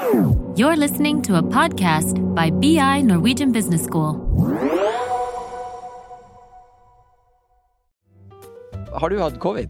[0.00, 4.14] You're listening to a podcast by BI Norwegian Business School.
[8.94, 9.68] Har du hatt covid?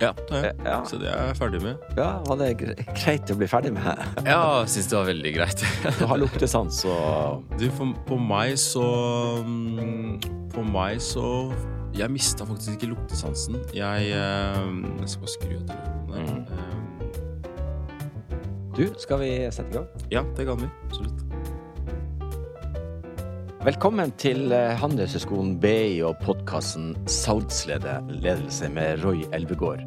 [0.00, 0.52] Ja, det.
[0.64, 0.82] Ja.
[0.84, 1.80] Så det er jeg ferdig med.
[1.96, 4.04] Ja, Var det greit å bli ferdig med?
[4.28, 5.64] Ja, syns det var veldig greit.
[5.98, 8.84] Du har luktesans og Du, for, på meg så
[9.46, 10.20] mm,
[10.52, 11.24] På meg så
[11.96, 13.62] Jeg mista faktisk ikke luktesansen.
[13.76, 14.70] Jeg eh,
[15.00, 16.46] Jeg skal skru av telefonen.
[16.52, 16.80] der.
[18.76, 19.88] Du, skal vi sette i gang?
[20.12, 20.68] Ja, det kan vi.
[20.88, 21.24] Absolutt.
[23.62, 26.94] Velkommen til eh, Handelshøyskolen BI og podkasten
[28.24, 29.84] ledelse med Roy Elvegård.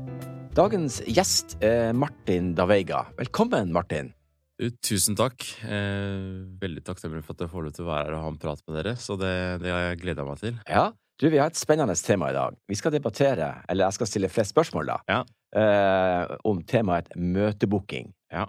[0.55, 3.01] Dagens gjest er Martin Daveiga.
[3.19, 4.13] Velkommen, Martin.
[4.55, 5.43] Du, tusen takk.
[5.67, 8.39] Eh, veldig takknemlig for at jeg får lov til å være her og ha en
[8.45, 8.93] prat med dere.
[9.01, 9.33] Så det,
[9.65, 10.61] det har jeg gleda meg til.
[10.71, 10.85] Ja,
[11.19, 12.55] du, vi har et spennende tema i dag.
[12.71, 15.19] Vi skal debattere, eller jeg skal stille flest spørsmål, da, Ja.
[15.59, 18.13] eh, om temaet møtebooking.
[18.31, 18.47] Ja.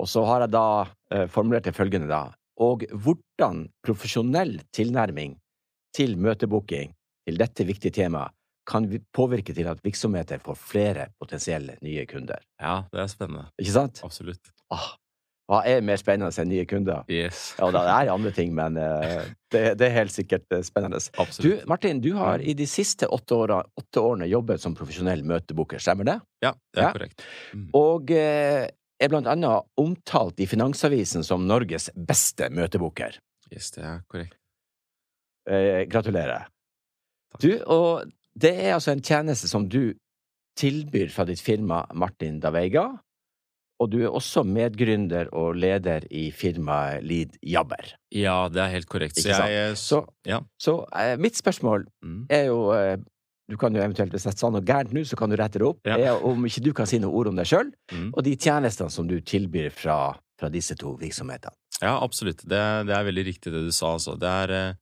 [0.00, 0.66] Og så har jeg da
[1.12, 2.22] eh, formulert det følgende, da.
[2.62, 5.36] Og hvordan profesjonell tilnærming
[5.96, 6.94] til møtebooking,
[7.28, 8.32] til dette viktige temaet,
[8.68, 12.38] kan påvirke til at virksomheter får flere potensielle nye kunder.
[12.62, 13.48] Ja, det er spennende.
[13.58, 14.00] Ikke sant?
[14.06, 14.52] Absolutt.
[14.70, 14.92] Ah,
[15.50, 17.02] hva er mer spennende enn nye kunder?
[17.10, 17.56] Yes.
[17.58, 21.00] Ja, det er andre ting, men uh, det, det er helt sikkert spennende.
[21.02, 21.42] spennende.
[21.42, 25.82] Du, Martin, du har i de siste åtte, årene, åtte årene jobbet som profesjonell møtebooker,
[25.82, 26.16] stemmer det?
[26.46, 26.92] Ja, det er Ja.
[26.94, 27.26] korrekt.
[27.52, 27.66] Mm.
[27.82, 28.68] Og eh,
[29.02, 33.18] er blant annet omtalt i Finansavisen som Norges beste møteboker.
[33.52, 34.38] Yes, det er korrekt.
[35.50, 36.46] Eh, gratulerer.
[37.32, 37.42] Takk.
[37.42, 39.94] Du, og det er altså en tjeneste som du
[40.58, 42.86] tilbyr fra ditt firma Martin Daveiga,
[43.82, 47.96] og du er også medgründer og leder i firmaet Lead Jabber.
[48.14, 49.18] Ja, det er helt korrekt.
[49.18, 50.40] Så jeg Så, Ja.
[50.60, 52.26] så eh, mitt spørsmål mm.
[52.30, 52.98] er jo eh,
[53.52, 55.66] Du kan jo eventuelt, hvis jeg sa noe gærent nå, så kan du rette det
[55.68, 55.82] opp.
[55.86, 55.98] Ja.
[56.00, 58.10] Er om ikke du kan si noe ord om deg sjøl, Mm.
[58.16, 61.52] og de tjenestene som du tilbyr fra, fra disse to virksomhetene.
[61.82, 62.40] Ja, absolutt.
[62.48, 64.14] Det, det er veldig riktig det du sa, altså.
[64.18, 64.74] Det er, eh,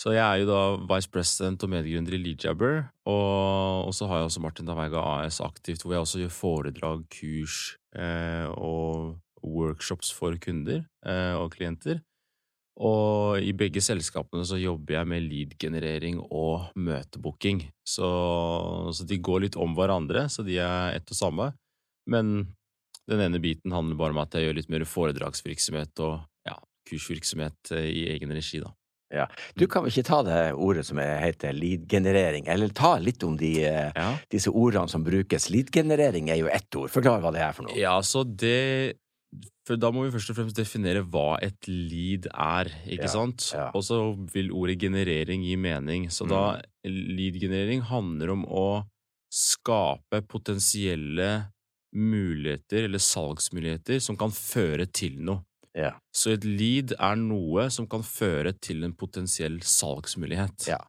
[0.00, 0.60] så jeg er jo da
[0.94, 2.76] vice president og medgründer i Leadjabber,
[3.06, 7.06] og, og så har jeg også Martin Davega AS aktivt, hvor jeg også gjør foredrag,
[7.14, 12.00] kurs eh, og workshops for kunder eh, og klienter.
[12.78, 18.06] Og i begge selskapene så jobber jeg med lead-generering og møtebooking, så,
[18.94, 21.48] så de går litt om hverandre, så de er ett og samme.
[22.06, 22.54] Men
[23.08, 26.54] den ene biten handler bare om at jeg gjør litt mer foredragsvirksomhet og ja,
[26.88, 28.70] kursvirksomhet eh, i egen regi, da.
[29.56, 33.38] Du kan vel ikke ta det ordet som er- heter lead-generering, eller ta litt om
[33.40, 34.10] de, eh, Ja.
[34.30, 35.48] disse ordene som brukes.
[35.50, 36.90] Lead-generering er jo ett ord.
[36.92, 37.74] Forklar hva det er for noe.
[37.80, 38.98] ja, så det
[39.68, 43.50] For da må vi først og fremst definere hva et lead er, ikke Ja, sant?
[43.52, 43.66] ja.
[43.76, 43.98] Og så
[44.32, 46.06] vil ordet generering gi mening.
[46.08, 48.86] Så da lead-generering handler om å
[49.28, 51.50] skape potensielle
[51.92, 55.42] muligheter eller salgsmuligheter som kan føre til noe.
[55.76, 55.92] Ja.
[56.16, 60.64] Så et lead er noe som kan føre til en potensiell salgsmulighet.
[60.72, 60.80] Ja.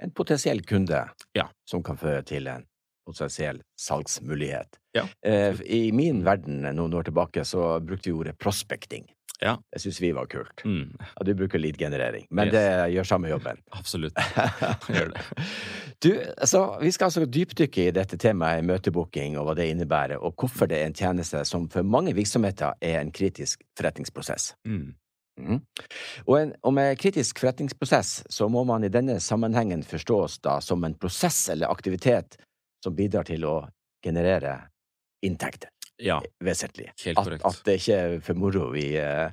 [0.00, 1.48] En potensiell kunde Ja.
[1.66, 2.64] som kan føre til en
[3.08, 4.78] potensiell salgsmulighet.
[4.96, 5.06] Ja.
[5.24, 9.08] Eh, I min verden noen år tilbake så brukte vi ordet prospecting.
[9.40, 9.52] Ja.
[9.70, 10.64] Det syns vi var kult.
[10.66, 12.52] Mm, Ja, du bruker lead-generering, men Yes.
[12.56, 13.60] det gjør samme jobben.
[13.78, 14.14] absolutt.
[14.90, 15.22] Gjør det.
[15.98, 20.36] Du, altså, vi skal altså dypdykke i dette temaet møtebooking og hva det innebærer, og
[20.38, 24.52] hvorfor det er en tjeneste som for mange virksomheter er en kritisk forretningsprosess.
[24.66, 24.92] Mm.
[25.38, 25.58] Mm.
[26.26, 30.86] Og, en, og med kritisk forretningsprosess så må man i denne sammenhengen forstås da som
[30.86, 32.38] en prosess eller aktivitet
[32.84, 33.56] som bidrar til å
[34.04, 34.56] generere
[35.24, 36.90] inntekter, Ja, vesentlig.
[37.04, 37.44] helt korrekt.
[37.44, 39.30] at det ikke er for moro vi eh,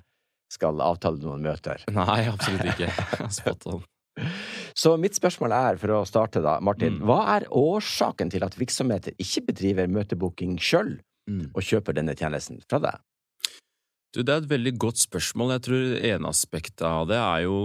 [0.49, 1.83] skal avtale noen møter.
[1.93, 2.89] Nei, absolutt ikke.
[3.37, 3.83] Spot on.
[4.75, 7.05] Så mitt spørsmål er, for å starte da, Martin, Mm.
[7.05, 10.97] hva er årsaken til at virksomheter ikke bedriver møtebooking sjøl
[11.27, 11.47] Mm.
[11.55, 12.99] og kjøper denne tjenesten fra deg?
[14.15, 15.49] Du, det er et veldig godt spørsmål.
[15.57, 17.57] Jeg tror ene aspektet av det er jo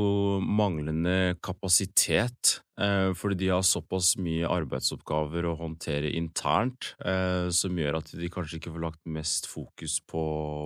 [0.43, 2.57] manglende kapasitet.
[2.81, 8.31] Eh, fordi de har såpass mye arbeidsoppgaver å håndtere internt, eh, som gjør at de
[8.33, 10.25] kanskje ikke får lagt mest fokus på,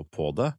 [0.09, 0.55] på det.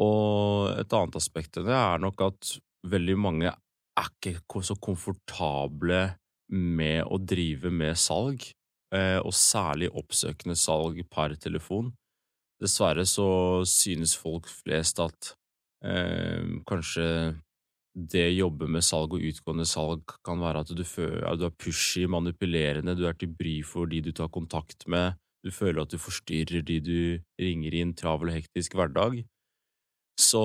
[0.00, 2.54] Og et annet aspekt av det er nok at
[2.88, 6.04] veldig mange er ikke så komfortable
[6.48, 8.46] med å drive med salg,
[8.94, 11.92] eh, og særlig oppsøkende salg per telefon.
[12.58, 13.28] Dessverre så
[13.68, 15.34] synes folk flest at
[15.86, 17.06] eh, kanskje
[17.98, 22.04] det jobbe med salg og utgående salg kan være at du, føler, du er pushy,
[22.10, 25.98] manipulerende, du er til bry for de du tar kontakt med, du føler at du
[26.02, 27.00] forstyrrer de du
[27.40, 29.22] ringer i en travel og hektisk hverdag.
[30.18, 30.42] Så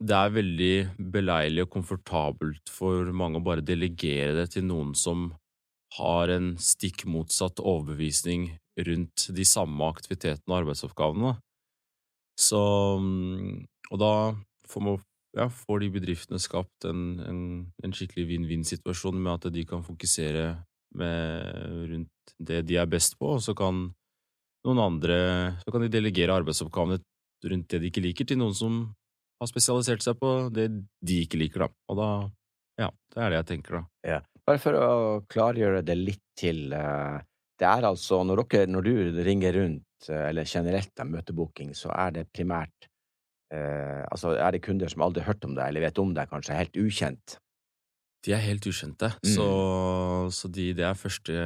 [0.00, 0.74] det er veldig
[1.12, 5.30] beleilig og komfortabelt for mange å bare delegere det til noen som
[5.98, 8.50] har en stikk motsatt overbevisning
[8.86, 11.34] rundt de samme aktivitetene og arbeidsoppgavene.
[12.40, 12.60] Så
[13.90, 14.12] Og da
[14.70, 14.98] får, man,
[15.36, 17.40] ja, får de bedriftene skapt en, en,
[17.82, 20.44] en skikkelig vinn-vinn-situasjon med at de kan fokusere
[20.94, 23.88] med, rundt det de er best på, og så kan
[24.66, 25.18] noen andre
[25.62, 27.00] Så kan de delegere arbeidsoppgavene
[27.50, 28.80] rundt det de ikke liker, til noen som
[29.40, 30.68] har spesialisert seg på det
[31.00, 31.70] de ikke liker, da.
[31.88, 32.10] Og da
[32.80, 33.82] Ja, det er det jeg tenker, da.
[34.06, 34.20] Ja.
[34.48, 34.90] Bare for å
[35.30, 36.72] klargjøre det litt til.
[36.72, 37.20] eh,
[37.60, 38.92] Det er altså, når, dere, når du
[39.26, 42.88] ringer rundt, eh, eller generelt de møter booking, så er det primært
[43.52, 46.30] eh, Altså, er det kunder som aldri har hørt om deg, eller vet om deg,
[46.30, 47.36] kanskje helt ukjent?
[48.24, 49.30] De er helt ukjente, Mm.
[49.34, 49.44] så,
[50.36, 51.36] så de, det er første,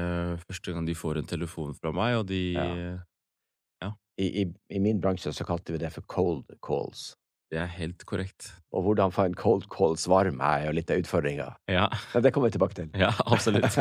[0.46, 2.40] første gang de får en telefon fra meg, og de
[3.82, 3.90] Ja.
[4.18, 7.16] I, i, I min bransje så kalte vi det for cold calls.
[7.54, 8.48] Det er helt korrekt.
[8.74, 11.46] Og hvordan få en cold calls varm er jo litt av utfordringa.
[11.70, 12.88] Ja, Men det kommer vi tilbake til.
[12.98, 13.78] ja absolutt.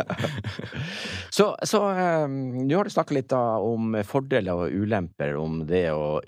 [1.38, 5.88] så så um, nå har du snakka litt da om fordeler og ulemper om det
[5.90, 6.20] å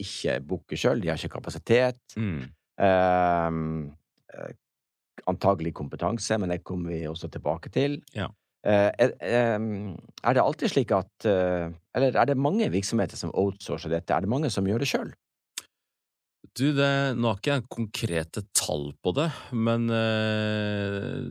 [0.00, 1.00] ikke booke sjøl.
[1.00, 2.00] De har ikke kapasitet.
[2.20, 2.44] Mm.
[2.80, 3.88] Um,
[5.28, 7.98] antagelig kompetanse, men det kommer vi også tilbake til.
[8.16, 8.28] Ja.
[8.60, 13.32] Eh, er, em, er det alltid slik at eh, Eller er det mange virksomheter som
[13.32, 14.12] outsourcer dette?
[14.12, 15.14] Er det mange som gjør det sjøl?
[16.58, 21.28] Du, det, nå har ikke jeg konkrete tall på det, men eh,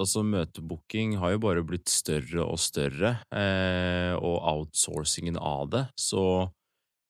[0.00, 6.24] altså møtebooking har jo bare blitt større og større, eh, og outsourcingen av det, så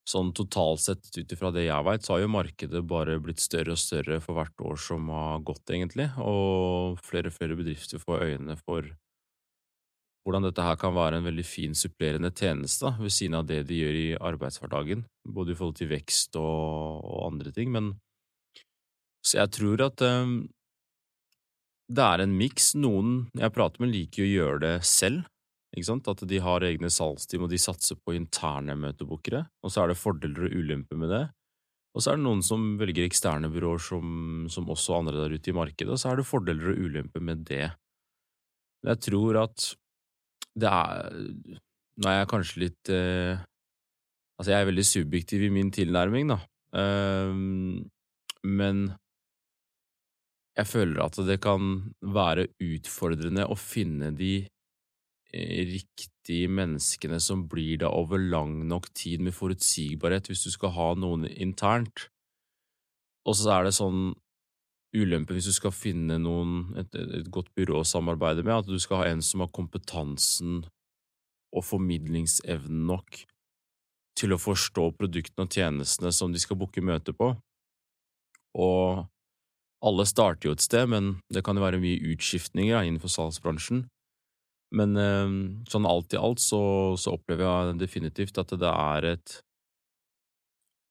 [0.08, 3.76] sånn totalt sett ut ifra det jeg veit, så har jo markedet bare blitt større
[3.76, 8.26] og større for hvert år som har gått, egentlig, og flere og flere bedrifter får
[8.26, 8.90] øynene for
[10.22, 13.80] hvordan dette her kan være en veldig fin supplerende tjeneste ved siden av det de
[13.80, 17.94] gjør i arbeidshverdagen, både i forhold til vekst og, og andre ting, men
[19.22, 20.38] så jeg tror at um,
[21.92, 22.72] det er en miks.
[22.78, 25.26] Noen jeg prater med, liker å gjøre det selv,
[25.72, 29.84] ikke sant, at de har egne salgsteam og de satser på interne møtebookere, og så
[29.84, 31.22] er det fordeler og ulemper med det.
[31.92, 34.10] Og så er det noen som velger eksterne byråer som,
[34.52, 37.44] som også andre der ute i markedet, og så er det fordeler og ulemper med
[37.48, 37.66] det.
[38.82, 39.72] Men jeg tror at
[40.58, 41.16] det er
[42.02, 43.40] Nå er jeg kanskje litt eh,
[44.40, 46.38] Altså, jeg er veldig subjektiv i min tilnærming, da.
[46.72, 47.84] Um,
[48.42, 48.78] men
[50.56, 57.84] jeg føler at det kan være utfordrende å finne de eh, riktige menneskene som blir
[57.84, 62.08] da over lang nok tid med forutsigbarhet hvis du skal ha noen internt.
[63.28, 64.10] Og så er det sånn
[64.96, 68.78] ulempe hvis du skal finne noen, et, et godt byrå å samarbeide med, at du
[68.82, 70.62] skal ha en som har kompetansen
[71.52, 73.22] og formidlingsevnen nok
[74.18, 77.32] til å forstå produktene og tjenestene som de skal booke møte på.
[78.60, 79.06] Og
[79.82, 83.86] alle starter jo et sted, men det kan jo være mye utskiftninger innenfor salgsbransjen.
[84.72, 85.32] Men eh,
[85.68, 86.62] sånn alt i alt så,
[87.00, 89.34] så opplever jeg definitivt at det er et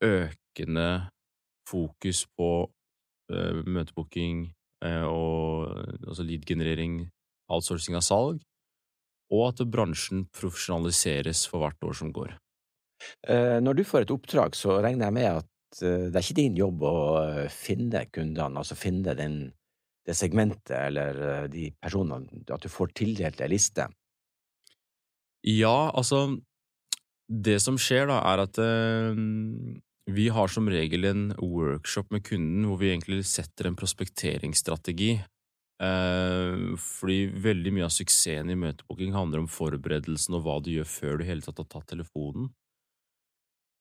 [0.05, 0.89] økende
[1.69, 2.51] fokus på
[3.65, 4.45] møtebooking
[4.85, 5.71] eh, og
[6.07, 7.03] altså lead-generering,
[7.51, 8.41] outsourcing av salg,
[9.31, 12.35] og at bransjen profesjonaliseres for hvert år som går.
[13.27, 16.39] Eh, når du får et oppdrag, så regner jeg med at eh, det er ikke
[16.41, 19.39] din jobb å eh, finne kundene, altså finne den,
[20.07, 23.87] det segmentet eller eh, de personene, at du får tildelt ei liste.
[25.47, 26.37] Ja, altså
[27.31, 29.15] Det som skjer, da, er at eh,
[30.09, 35.11] vi har som regel en workshop med kunden hvor vi egentlig setter en prospekteringsstrategi.
[35.81, 40.89] Eh, fordi veldig mye av suksessen i møtebooking handler om forberedelsen og hva du gjør
[40.89, 42.51] før du hele tatt har tatt telefonen.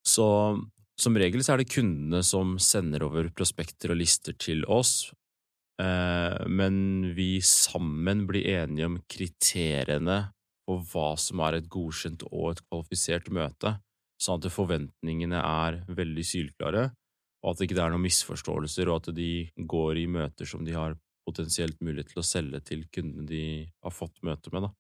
[0.07, 0.27] Så
[1.01, 5.13] som regel så er det kundene som sender over prospekter og lister til oss,
[5.81, 10.23] eh, men vi sammen blir enige om kriteriene
[10.69, 13.79] for hva som er et godkjent og et kvalifisert møte,
[14.21, 16.91] sånn at forventningene er veldig sylklare,
[17.41, 20.77] og at det ikke er noen misforståelser, og at de går i møter som de
[20.77, 23.43] har potensielt mulighet til å selge til kundene de
[23.85, 24.69] har fått møte med.
[24.69, 24.75] Da.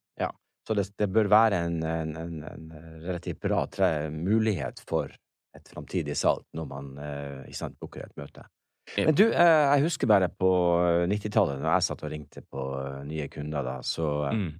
[0.68, 3.64] Så det, det bør være en, en, en, en relativt bra
[4.12, 5.10] mulighet for
[5.56, 8.44] et framtidig salg når man eh, sant, booker et møte.
[8.96, 10.50] Men du, eh, jeg husker bare på
[11.10, 14.52] 90-tallet, når jeg satt og ringte på eh, nye kunder, da, så eh, Mm.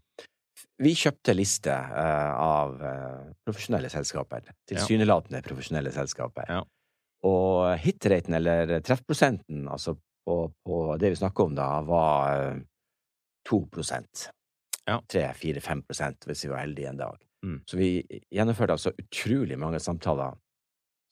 [0.80, 4.50] Vi kjøpte liste eh, av eh, profesjonelle selskaper.
[4.70, 6.48] Tilsynelatende profesjonelle selskaper.
[6.48, 6.60] Ja.
[7.28, 9.94] Og hitraten, eller treffprosenten, altså
[10.24, 12.62] på, på det vi snakker om da, var
[13.46, 13.82] to 2
[14.88, 15.00] Ja.
[15.12, 15.82] 3-4-5
[16.26, 17.18] hvis vi var heldige en dag.
[17.44, 17.60] Mm.
[17.66, 17.90] Så vi
[18.32, 20.36] gjennomførte altså utrolig mange samtaler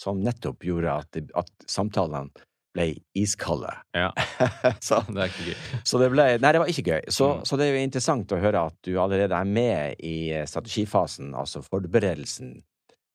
[0.02, 2.30] som nettopp gjorde at, at samtalene
[2.78, 2.86] ble
[3.18, 3.74] iskalde.
[3.98, 4.08] Ja.
[4.88, 5.82] så, Det er ikke gøy.
[5.90, 7.02] så det ble Nei, det var ikke gøy.
[7.10, 7.44] Så, Mm.
[7.50, 10.16] så det er jo interessant å høre at du allerede er med i
[10.46, 12.60] strategifasen, altså forberedelsen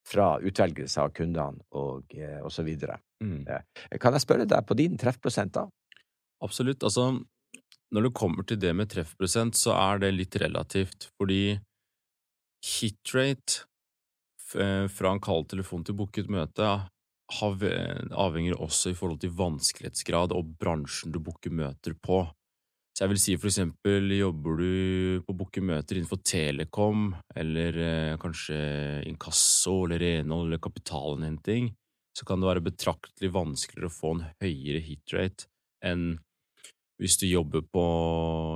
[0.03, 2.97] fra utvelgelse av kundene og, eh, og så videre.
[3.23, 3.45] Mm.
[4.03, 5.63] Kan jeg spørre deg på din treffprosent, da?
[6.43, 6.83] Absolutt.
[6.83, 7.05] Altså,
[7.95, 11.55] når det kommer til det med treffprosent, så er det litt relativt, fordi
[12.63, 13.63] hitrate
[14.59, 16.67] eh, fra en kald telefon til booket møte
[17.31, 22.25] avhenger også i forhold til vanskelighetsgrad og bransjen du booker møter på.
[22.93, 27.79] Så jeg vil si for eksempel jobber du på å booke møter innenfor telekom, eller
[27.81, 28.59] eh, kanskje
[29.09, 31.71] inkasso eller renhold eller kapitalinnhenting,
[32.13, 35.49] så kan det være betraktelig vanskeligere å få en høyere hitrate
[35.83, 36.13] enn
[37.01, 37.83] hvis du jobber på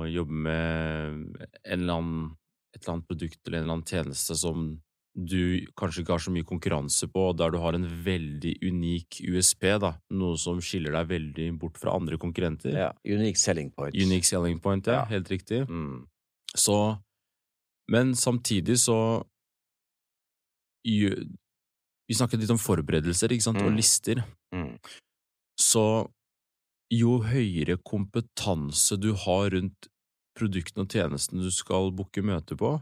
[0.08, 2.28] jobber med eller annen,
[2.72, 4.68] et eller annet produkt eller en eller annen tjeneste som
[5.16, 9.64] du kanskje ikke har så mye konkurranse på, der du har en veldig unik USP,
[9.82, 12.70] da, noe som skiller deg veldig bort fra andre konkurrenter.
[12.76, 13.94] Ja, Unique selling point.
[13.96, 15.00] Unique selling point, ja.
[15.02, 15.04] Ja.
[15.10, 15.64] Helt riktig.
[15.68, 16.06] Mm.
[16.54, 16.98] Så
[17.90, 19.24] Men samtidig så
[22.08, 23.76] Vi snakket litt om forberedelser, ikke sant, og Mm.
[23.76, 24.24] lister.
[24.54, 24.78] Mm.
[25.60, 26.08] Så
[26.90, 29.88] jo høyere kompetanse du har rundt
[30.38, 32.80] produktene og tjenestene du skal booke møte på,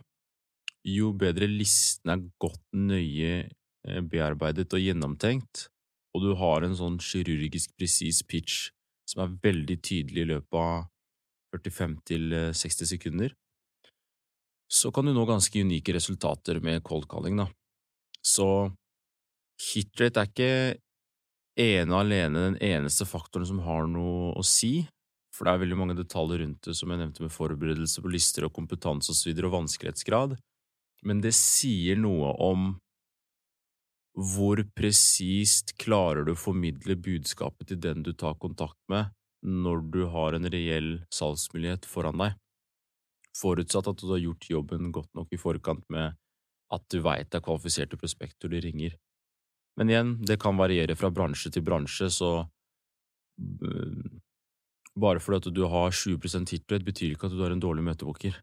[0.87, 5.67] jo bedre listen er godt nøye eh, bearbeidet og gjennomtenkt,
[6.15, 8.71] og du har en sånn kirurgisk presis pitch
[9.07, 10.87] som er veldig tydelig i løpet av
[11.57, 13.35] 45 til eh, 60 sekunder,
[14.67, 17.47] så kan du nå ganske unike resultater med cold calling, da.
[18.19, 18.49] Så
[19.71, 20.51] hitrate er ikke
[21.57, 24.81] ene og alene den eneste faktoren som har noe å si,
[25.33, 28.49] for det er veldig mange detaljer rundt det, som jeg nevnte med forberedelse på lister
[28.49, 30.37] og kompetanse og så videre, og vanskelighetsgrad,
[31.07, 32.75] men det sier noe om
[34.17, 39.13] hvor presist klarer du å formidle budskapet til den du tar kontakt med,
[39.45, 42.37] når du har en reell salgsmulighet foran deg,
[43.37, 46.17] forutsatt at du har gjort jobben godt nok i forkant med
[46.73, 48.97] at du veit det er kvalifiserte prospekter du ringer.
[49.77, 52.31] Men igjen, det kan variere fra bransje til bransje, så
[53.39, 54.07] øh,
[54.97, 58.41] bare fordi at du har 20 hitrate, betyr ikke at du har en dårlig møtebooker.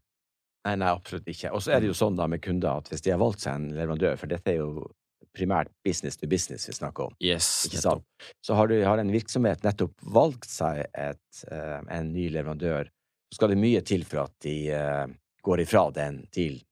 [0.64, 1.52] Nei, nei, absolutt ikke.
[1.52, 3.58] Og så er det jo sånn da med kunder at hvis de har valgt seg
[3.58, 4.86] en leverandør, for dette er jo
[5.34, 8.04] primært business to business vi snakker om, Yes, ikke sant?
[8.44, 12.88] Så har, du, har en virksomhet nettopp valgt seg et, eh, en ny leverandør,
[13.32, 15.08] så skal det mye til for at de eh,
[15.44, 16.62] går ifra den til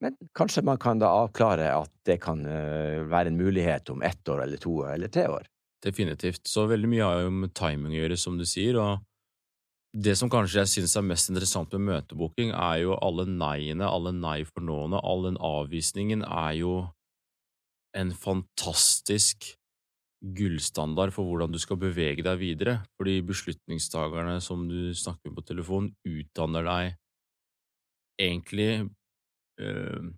[0.00, 4.28] Men kanskje man kan da avklare at det kan eh, være en mulighet om ett
[4.28, 5.48] år eller to år eller tre år.
[5.84, 6.46] Definitivt.
[6.48, 9.04] Så veldig mye har jo med timing å gjøre, som du sier, og
[9.92, 14.12] det som kanskje jeg synes er mest interessant med møtebooking, er jo alle nei-ene, alle
[14.14, 16.74] nei for nå-ene, all den avvisningen er jo
[17.98, 19.56] en fantastisk
[20.20, 25.46] gullstandard for hvordan du skal bevege deg videre, fordi beslutningstagerne som du snakker med på
[25.48, 26.96] telefon, utdanner deg
[28.20, 28.90] egentlig
[29.60, 30.10] øh,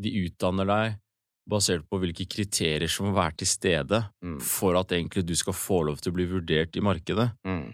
[0.00, 0.96] De utdanner deg
[1.48, 4.40] basert på hvilke kriterier som må være til stede Mm.
[4.40, 7.30] for at egentlig du skal få lov til å bli vurdert i markedet.
[7.46, 7.72] Mm.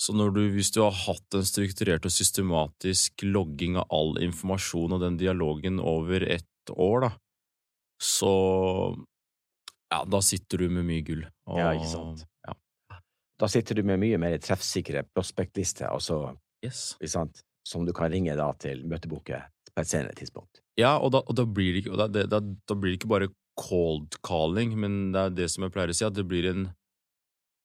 [0.00, 5.02] Så du, hvis du har hatt en strukturert og systematisk logging av all informasjon og
[5.02, 7.10] den dialogen over ett år, da,
[8.00, 8.30] så
[9.90, 11.26] ja, da sitter du med mye gull.
[11.50, 12.24] Og, Ja, ikke sant.
[12.48, 12.56] Ja.
[13.40, 16.96] Da sitter du med mye mer treffsikre prospektlister, altså, Yes.
[17.64, 20.60] som du kan ringe da til møteboket på et senere tidspunkt.
[20.80, 23.30] Ja, og da, og da blir det ikke, det, da, da blir det ikke bare
[23.60, 26.70] cold calling, men det er det som jeg pleier å si, at det blir en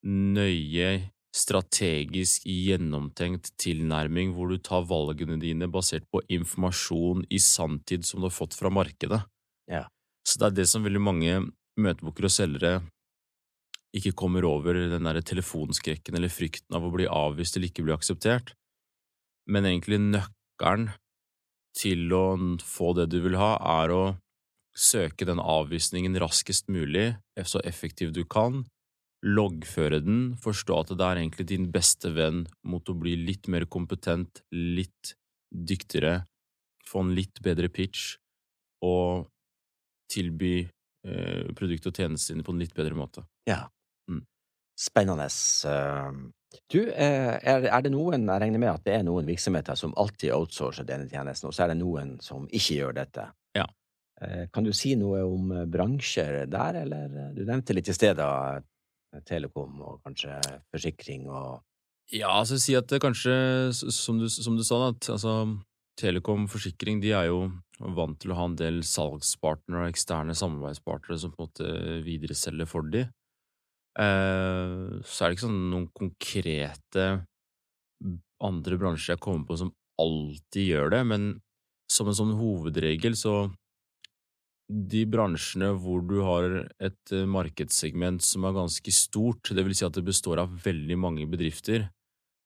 [0.04, 8.22] nøye, strategisk, gjennomtenkt tilnærming hvor du tar valgene dine basert på informasjon i sanntid som
[8.22, 9.22] du har fått fra markedet.
[9.72, 9.86] Ja.
[10.26, 11.40] Så det er det som veldig mange
[11.76, 12.76] møtebookere og selgere
[13.96, 17.96] ikke kommer over, den der telefonskrekken eller frykten av å bli avvist eller ikke bli
[17.96, 18.54] akseptert.
[19.48, 20.90] Men egentlig nøkkelen
[21.76, 22.26] til å
[22.64, 24.04] få det du vil ha, er å
[24.76, 27.14] søke den avvisningen raskest mulig,
[27.48, 28.64] så effektivt du kan,
[29.26, 33.66] loggføre den, forstå at det er egentlig din beste venn mot å bli litt mer
[33.66, 35.16] kompetent, litt
[35.50, 36.28] dyktigere,
[36.86, 38.16] få en litt bedre pitch
[38.86, 39.26] og
[40.14, 43.24] tilby eh, produkt og tjenestene dine på en litt bedre måte.
[43.50, 43.64] Ja.
[44.12, 44.22] Mm.
[44.78, 45.26] Spennende.
[45.26, 46.12] Eh,
[46.72, 49.96] Du, eh, er, er det noen, jeg regner med at det er noen virksomheter som
[50.00, 53.26] alltid outsourcer denne tjenesten, og så er det noen som ikke gjør dette.
[53.58, 53.66] Ja.
[54.22, 57.34] Eh, Kan du si noe om eh, bransjer der, eller?
[57.36, 58.30] Du nevnte litt i stedet
[59.28, 60.40] telekom og kanskje
[60.74, 61.62] forsikring og
[62.14, 63.34] Ja, altså si at det kanskje,
[63.74, 65.56] som du, som du sa, at altså,
[65.98, 67.48] Telekom Forsikring de er jo
[67.80, 72.70] vant til å ha en del salgspartnere og eksterne samarbeidspartnere som på en måte videreselger
[72.70, 73.06] for de.
[73.98, 77.08] Eh, så er det ikke sånn noen konkrete
[78.44, 81.28] andre bransjer jeg kommer på som alltid gjør det, men
[81.92, 83.48] som en sånn hovedregel så
[84.70, 86.48] de bransjene hvor du har
[86.82, 90.98] et eh, markedssegment som er ganske stort, det vil si at det består av veldig
[90.98, 91.90] mange bedrifter,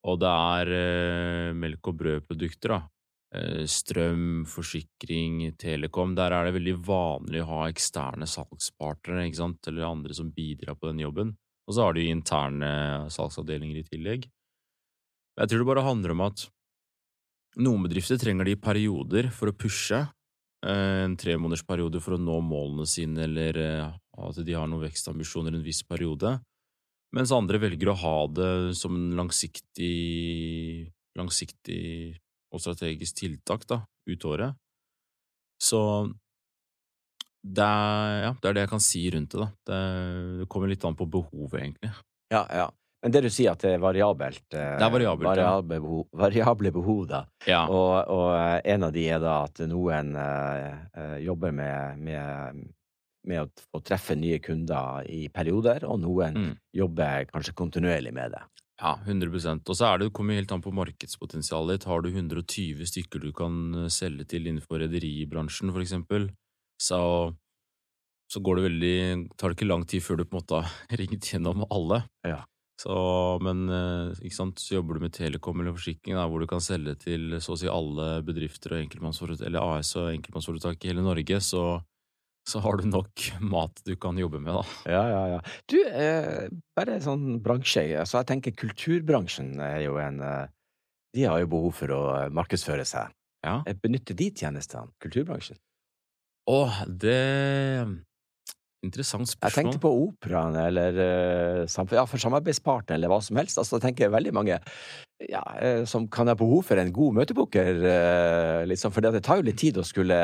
[0.08, 2.82] og det er eh, melk- og brødprodukter, da.
[3.30, 6.16] Eh, strøm, forsikring, telekom.
[6.18, 10.80] Der er det veldig vanlig å ha eksterne salgspartnere, ikke sant, eller andre som bidrar
[10.80, 11.36] på den jobben.
[11.70, 12.70] Og så har de interne
[13.14, 14.26] salgsavdelinger i tillegg.
[15.40, 16.48] Jeg tror det bare handler om at
[17.62, 20.19] noen bedrifter trenger de perioder for å pushe, eh,
[20.66, 25.66] en tremånedersperiode for å nå målene sine, eller eh, at de har noen vekstambisjoner en
[25.66, 26.38] viss periode,
[27.16, 32.18] mens andre velger å ha det som en langsiktig, langsiktig
[32.54, 34.58] og strategisk tiltak da, ut året.
[35.60, 35.80] Så
[37.40, 39.40] det er, ja, det er det jeg kan si rundt det.
[39.40, 39.50] da.
[39.70, 41.92] Det, kommer litt an på behovet, egentlig.
[42.34, 42.68] Ja, ja.
[43.04, 45.54] Men det du sier at det er variabelt eh, Det er variabelt, ja.
[45.64, 47.22] behov, variable behov, da.
[47.48, 52.60] Ja, Og, og eh, en av de er da at noen eh, jobber med, med,
[53.30, 56.52] med å få treffe nye kunder i perioder, og noen Mm.
[56.76, 58.44] jobber kanskje kontinuerlig med det.
[58.82, 61.88] ja 100% Og så er det, det kommer helt an på markedspotensialet ditt.
[61.88, 66.30] Har du 120 stykker du kan selge til innenfor rederibransjen, for eksempel,
[66.80, 67.32] så,
[68.32, 68.96] så går det veldig
[69.40, 72.04] tar det ikke lang tid før du på en måte har ringt gjennom alle.
[72.28, 72.44] Ja.
[72.80, 72.94] Så,
[73.44, 76.64] men eh, ikke sant, så jobber du med telekom eller forsikring, da, hvor du kan
[76.64, 78.96] selge til så å si alle bedrifter og
[79.36, 81.64] eller AS og enkeltmannsforetak i hele Norge, så,
[82.48, 84.94] så har du nok mat du kan jobbe med, da.
[84.96, 85.42] Ja, ja, ja.
[85.68, 86.48] Du, eh,
[86.80, 87.84] bare sånn bransje.
[88.00, 90.48] Altså, jeg tenker kulturbransjen er jo en eh,
[91.18, 93.12] De har jo behov for å markedsføre seg.
[93.44, 93.60] Ja.
[93.68, 95.60] Eh, Benytter de tjenestene, kulturbransjen?
[96.50, 97.20] Å, det
[98.86, 99.50] Interessant spørsmål.
[99.50, 103.60] Jeg tenkte på operaen eller eh, ja, for samarbeidspartner eller hva som helst.
[103.60, 104.56] Altså, jeg tenker veldig mange
[105.28, 109.42] ja, eh, som kan ha behov for en god møtebooker, eh, liksom, for det tar
[109.42, 110.20] jo litt tid å skulle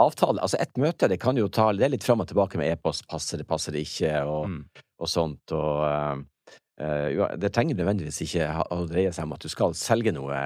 [0.00, 0.40] avtale.
[0.40, 3.04] Altså, ett møte, det kan jo ta Det er litt fram og tilbake med e-post,
[3.12, 4.64] passer det, passer det ikke, og, Mm.
[5.00, 6.24] og sånt, og
[6.80, 10.40] eh, det trenger nødvendigvis ikke å dreie seg om at du skal selge noe,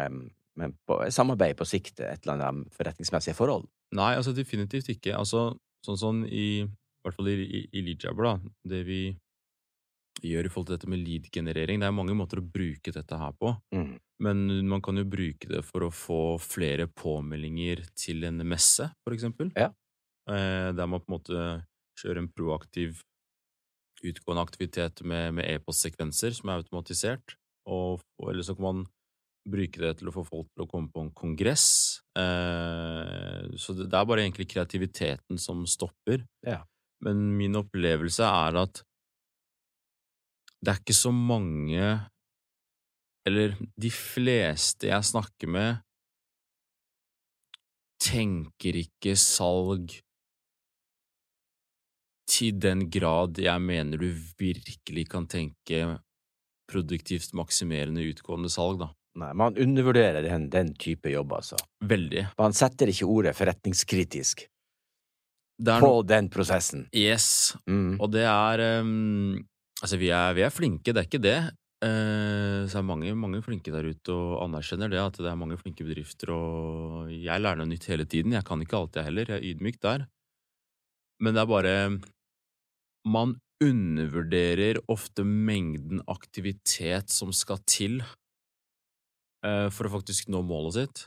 [0.58, 3.66] men på samarbeid på sikt, et eller annet forretningsmessige forhold.
[3.94, 5.14] Nei, altså definitivt ikke.
[5.18, 6.66] Altså, sånn sånn i,
[7.00, 9.00] i hvert fall i, i, i Leadjabber, da, det vi
[10.20, 13.32] gjør i forhold til dette med lead-generering, det er mange måter å bruke dette her
[13.40, 13.94] på, Mm.
[14.20, 19.16] men man kan jo bruke det for å få flere påmeldinger til en messe, for
[19.16, 19.52] eksempel.
[19.56, 19.70] Ja.
[20.28, 21.44] Eh, der man på en måte
[22.00, 23.00] kjører en proaktiv
[24.04, 27.36] utgående aktivitet med, med e-postsekvenser som er automatisert,
[27.68, 28.82] og, og eller så kan man
[29.48, 32.00] bruke det til å få folk til å komme på en kongress.
[32.16, 36.26] Eh, så det, det er bare egentlig kreativiteten som stopper.
[36.44, 36.60] Ja.
[37.04, 38.82] Men min opplevelse er at
[40.60, 41.84] det er ikke så mange
[43.28, 45.80] Eller de fleste jeg snakker med,
[48.00, 49.92] tenker ikke salg
[52.30, 54.08] til den grad jeg mener du
[54.40, 55.82] virkelig kan tenke
[56.70, 58.88] produktivt maksimerende utgående salg, da.
[59.20, 61.58] Nei, man undervurderer den, den type jobb, altså.
[61.82, 62.28] Veldig.
[62.38, 64.46] Man setter ikke ordet forretningskritisk
[65.60, 66.86] på no den prosessen.
[66.96, 68.00] Yes, Mm.
[68.00, 69.38] og det er um,
[69.80, 71.38] Altså, vi er, vi er flinke, det er ikke det.
[71.80, 75.56] Uh, så er mange, mange flinke der ute og anerkjenner det, at det er mange
[75.56, 78.34] flinke bedrifter, og jeg lærer noe nytt hele tiden.
[78.36, 79.30] Jeg kan ikke alt, jeg heller.
[79.32, 80.04] Jeg er ydmyk der.
[81.20, 82.00] Men det er bare
[83.08, 88.00] Man undervurderer ofte mengden aktivitet som skal til
[89.44, 91.06] uh, for å faktisk nå målet sitt.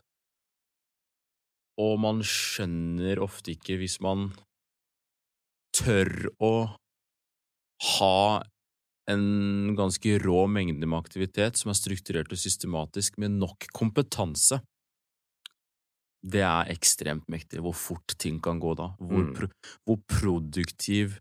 [1.81, 4.31] Og man skjønner ofte ikke hvis man
[5.73, 6.11] tør
[6.43, 6.53] å
[7.97, 8.43] ha
[9.09, 14.61] en ganske rå mengde med aktivitet som er strukturert og systematisk, med nok kompetanse.
[16.23, 18.93] Det er ekstremt mektig, hvor fort ting kan gå da.
[19.01, 19.33] Hvor, Mm.
[19.35, 19.47] pro
[19.83, 21.17] hvor produktiv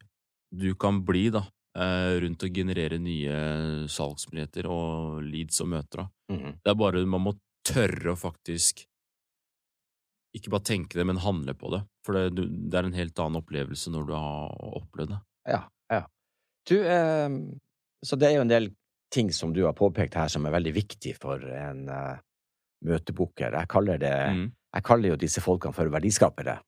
[0.54, 5.96] du kan bli da, eh, rundt å generere nye salgsmuligheter og leads og møter.
[5.96, 6.08] da.
[6.30, 6.52] Mm.
[6.62, 7.32] Det er bare man må
[7.64, 8.84] tørre å faktisk
[10.34, 11.82] ikke bare tenke det, men handle på det.
[12.06, 15.20] For det, du- det er en helt annen opplevelse når du har opplevd det.
[15.52, 16.02] Ja, ja.
[16.68, 17.28] Du, eh,
[18.04, 18.70] så det er jo en del
[19.12, 22.16] ting som du har påpekt her som er veldig viktig for en eh,
[22.86, 23.52] møtebooker.
[23.60, 26.58] Jeg kaller det Mm, Jeg kaller jo disse folkene for verdiskapere.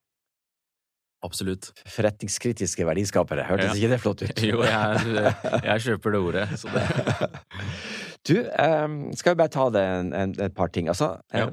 [1.25, 1.71] absolutt.
[1.89, 3.47] Forretningskritiske verdiskapere.
[3.49, 3.75] Hørtes Ja.
[3.81, 4.43] ikke det flott ut?
[4.51, 6.49] Jo, jeg, jeg kjøper det ordet.
[6.61, 6.85] Så det.
[8.25, 10.89] Du, eh, skal vi bare ta det en, en, et par ting.
[10.89, 11.51] Altså, Ja.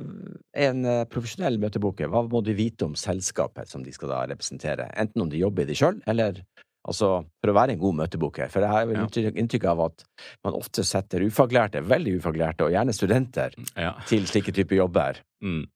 [0.55, 4.89] en eh, profesjonell møteboker, hva må du vite om selskapet som de skal da representere?
[4.95, 6.39] Enten om de jobber i det sjøl, eller
[6.87, 8.47] altså for å være en god møteboker.
[8.49, 9.31] For jeg har jo Ja.
[9.35, 10.03] inntrykk av at
[10.43, 13.93] man ofte setter ufaglærte, veldig ufaglærte, og gjerne studenter, Ja.
[14.07, 15.19] til slike typer jobber.
[15.43, 15.67] Mm.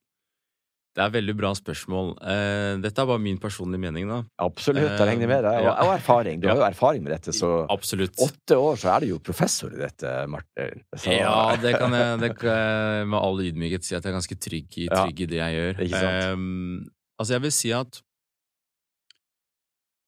[0.95, 2.13] Det er veldig bra spørsmål.
[2.23, 4.21] Uh, dette er bare min personlige mening, da.
[4.45, 5.53] Absolutt, jeg regner med det.
[5.65, 6.39] Og, og erfaring.
[6.39, 8.15] Du har jo erfaring med dette, så Absolutt.
[8.23, 10.85] åtte år så er du jo professor i dette, Martin.
[10.95, 14.39] Så, Ja, det kan jeg det kan med all ydmykhet si at jeg er ganske
[14.39, 15.85] trygg i, trygg i det jeg gjør.
[15.85, 16.39] Ikke sant?
[16.39, 18.01] Um, altså, jeg vil si at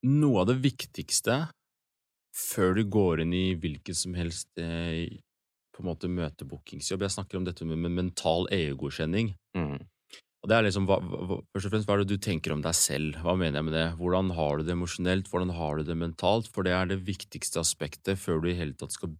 [0.08, 1.41] noe av det viktigste
[2.38, 5.10] før du går inn i hvilken som helst eh,
[5.73, 9.34] på en måte møtebookingsjobb Jeg snakker om dette med, med mental EU-godkjenning.
[9.58, 9.80] Mm.
[10.43, 12.62] Og det er liksom, hva, hva, først og fremst, hva er det du tenker om
[12.63, 13.17] deg selv?
[13.26, 13.88] Hva mener jeg med det?
[14.00, 15.30] Hvordan har du det emosjonelt?
[15.32, 16.50] Hvordan har du det mentalt?
[16.54, 19.15] For det er det viktigste aspektet før du i hele tatt skal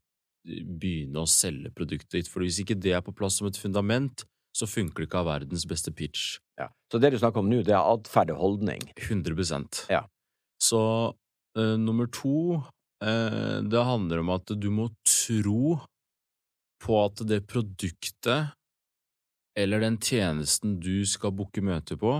[0.48, 2.32] begynne å selge produktet ditt.
[2.32, 4.24] For hvis ikke det er på plass som et fundament,
[4.56, 6.38] så funker det ikke av verdens beste pitch.
[6.60, 6.70] Ja.
[6.92, 8.88] Så det du snakker om nå, det er atferd og holdning.
[8.96, 10.06] 100 Ja.
[10.62, 10.82] Så
[11.14, 12.64] uh, nummer to,
[13.04, 15.78] uh, det handler om at du må tro
[16.82, 18.54] på at det produktet
[19.58, 22.20] eller den tjenesten du skal booke møte på,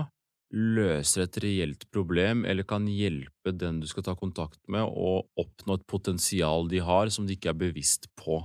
[0.54, 5.76] løser et reelt problem eller kan hjelpe den du skal ta kontakt med å oppnå
[5.76, 8.40] et potensial de har som de ikke er bevisst på.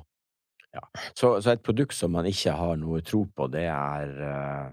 [1.14, 4.72] Så, så et produkt som man ikke har noe tro på, det er eh,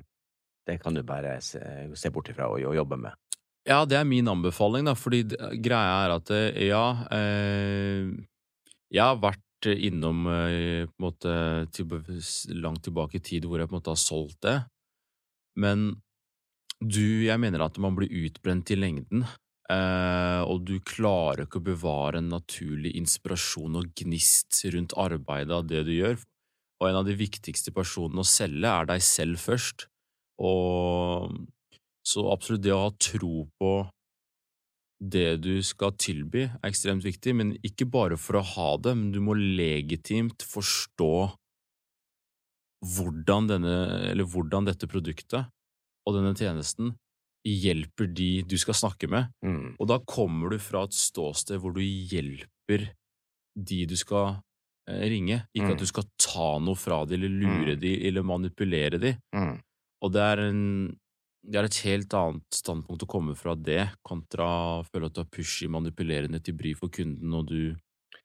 [0.67, 1.61] Det kan du bare se,
[1.95, 3.13] se bort ifra og, og jobbe med.
[3.69, 5.25] Ja, det er min anbefaling, da, fordi
[5.61, 8.09] greia er at eh, ja eh,
[8.89, 11.35] Jeg har vært innom eh, på en måte
[12.57, 14.57] langt tilbake i tid hvor jeg på en måte har solgt det,
[15.61, 15.91] men
[16.81, 19.27] du, jeg mener at man blir utbrent i lengden,
[19.69, 25.69] eh, og du klarer ikke å bevare en naturlig inspirasjon og gnist rundt arbeidet av
[25.69, 26.17] det du gjør,
[26.81, 29.91] og en av de viktigste personene å selge er deg selv først,
[30.41, 31.37] og
[32.07, 33.75] så absolutt det å ha tro på
[35.01, 39.13] det du skal tilby, er ekstremt viktig, men ikke bare for å ha det, men
[39.15, 41.33] du må legitimt forstå
[42.85, 43.75] hvordan, denne,
[44.11, 45.49] eller hvordan dette produktet
[46.09, 46.95] og denne tjenesten
[47.47, 49.77] hjelper de du skal snakke med, Mm.
[49.81, 52.91] og da kommer du fra et ståsted hvor du hjelper
[53.57, 54.43] de du skal
[54.89, 55.73] eh, ringe, ikke Mm.
[55.73, 57.81] at du skal ta noe fra dem eller lure Mm.
[57.81, 59.17] dem eller manipulere dem.
[59.35, 59.61] Mm.
[60.03, 61.00] Og det er, en,
[61.43, 64.49] det er et helt annet standpunkt å komme fra det, kontra
[64.81, 67.61] å føle at du er pushy, manipulerende til bry for kunden, og du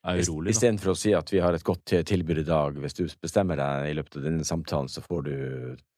[0.06, 0.54] er urolig.
[0.54, 3.92] Istedenfor å si at vi har et godt tilbud i dag, hvis du bestemmer deg
[3.92, 5.36] i løpet av denne samtalen, så får du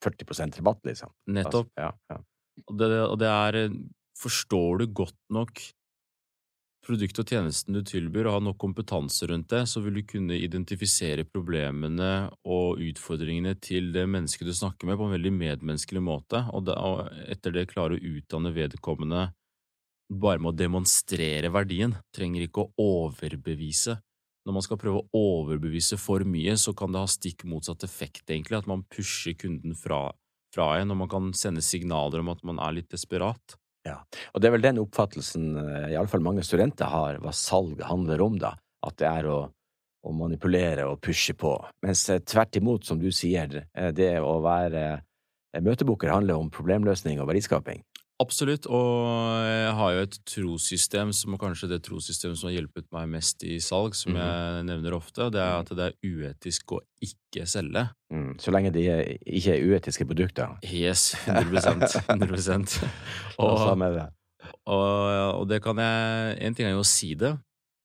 [0.05, 1.13] 40% rabatt, liksom.
[1.33, 1.71] Nettopp.
[1.73, 2.65] Altså, ja, ja.
[2.67, 3.63] Og det, og det er
[4.17, 5.59] Forstår du godt nok
[6.87, 10.37] produktet og tjenesten du tilbyr, og har nok kompetanse rundt det, så vil du kunne
[10.39, 16.45] identifisere problemene og utfordringene til det mennesket du snakker med, på en veldig medmenneskelig måte,
[16.55, 16.71] og,
[17.27, 19.27] etter det klare å utdanne vedkommende
[20.07, 23.97] bare med å demonstrere verdien, trenger ikke å overbevise.
[24.47, 28.23] Når man skal prøve å overbevise for mye, så kan det ha stikk motsatt effekt,
[28.29, 30.05] egentlig, at man pusher kunden fra,
[30.55, 33.57] fra en, og man kan sende signaler om at man er litt desperat.
[34.33, 38.39] Og det er vel den oppfattelsen eh, iallfall mange studenter har, hva salg handler om,
[38.41, 38.55] da.
[38.85, 41.55] At det er å, å manipulere og pushe på.
[41.85, 44.85] Mens eh, tvert imot, som du sier, eh, det å være
[45.55, 47.83] møtebooker handler om problemløsning og verdiskaping.
[48.19, 53.09] Absolutt, og jeg har jo et trossystem som kanskje det trossystemet som har hjulpet meg
[53.13, 54.17] mest i salg, som Mhm.
[54.23, 57.89] jeg nevner ofte, det er at det er uetisk å ikke selge.
[58.11, 58.39] Mm.
[58.39, 60.57] Så lenge de er- ikke er uetiske produkter.
[60.63, 61.61] Yes, 100
[62.09, 62.89] 100
[63.37, 63.59] Og
[64.65, 67.37] og, og det kan jeg En ting er jo å si det,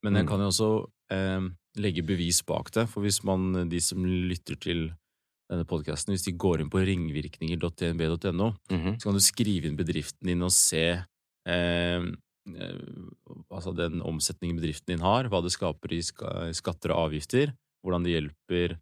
[0.03, 0.29] men jeg Mm.
[0.29, 1.41] kan jo også eh,
[1.77, 2.89] legge bevis bak det.
[2.89, 4.93] For hvis man, de som lytter til
[5.51, 8.95] denne podkasten, hvis de går inn på ringvirkninger.tnb.no, -hmm.
[8.99, 11.03] så kan du skrive inn bedriften din og se
[11.47, 12.79] eh, eh,
[13.51, 18.17] altså den omsetningen bedriften din har, hva det skaper i skatter og avgifter, hvordan det
[18.17, 18.79] hjelper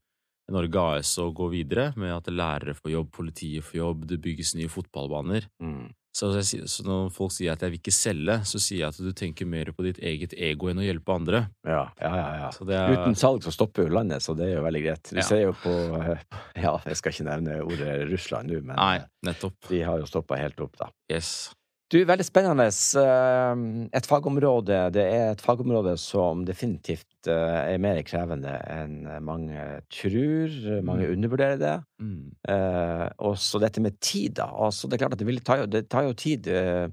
[0.50, 4.54] Norge AS å gå videre med at lærere får jobb, politiet får jobb, det bygges
[4.58, 5.46] nye fotballbaner.
[5.62, 5.92] Mm.
[6.12, 8.98] Så, jeg så når folk sier at jeg vil ikke selge, så sier jeg at
[8.98, 11.44] du tenker mer på ditt eget ego enn å hjelpe andre.
[11.62, 12.26] Ja, ja, ja.
[12.42, 12.48] ja.
[12.56, 15.12] Så det er, Uten salg så stopper jo landet, så det er jo veldig greit.
[15.12, 15.22] Du Ja.
[15.28, 15.70] ser jo på
[16.66, 19.54] Ja, jeg skal ikke nevne ordet Russland nå, men Nei, eh, nettopp.
[19.70, 20.90] de har jo stoppa helt opp, da.
[21.12, 21.52] Yes.
[21.90, 22.68] Du, veldig spennende.
[22.70, 24.76] eh, Et fagområde.
[24.94, 29.58] Det er et fagområde som definitivt eh, er mer krevende enn mange
[29.90, 30.54] tror.
[30.86, 31.14] Mange Mm.
[31.16, 31.74] undervurderer det.
[32.00, 32.30] Mm.
[32.48, 34.46] Eh, og så dette med tid, da.
[34.46, 36.86] Altså, det er klart at det, vil ta, det tar jo tid eh,